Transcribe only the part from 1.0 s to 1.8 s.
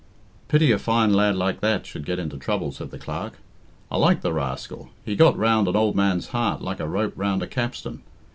lad like